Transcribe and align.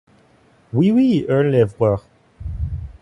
Oui! 0.73 0.89
oui! 0.89 1.25
hurlèrent 1.29 1.51
les 1.51 1.63
voix. 1.77 2.01